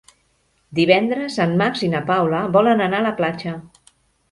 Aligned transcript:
Divendres 0.79 1.37
en 1.45 1.53
Max 1.61 1.85
i 1.89 1.91
na 1.93 2.03
Paula 2.09 2.41
volen 2.59 2.85
anar 2.89 3.03
a 3.05 3.09
la 3.11 3.15
platja. 3.23 3.57